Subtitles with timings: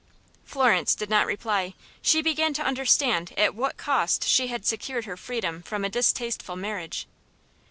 [0.43, 1.75] Florence did not reply.
[2.01, 6.55] She began to understand at what cost she had secured her freedom from a distasteful
[6.55, 7.05] marriage.